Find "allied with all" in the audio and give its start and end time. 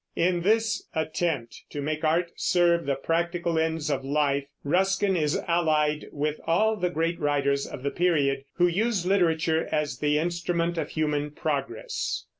5.47-6.75